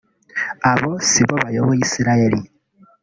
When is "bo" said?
1.27-1.35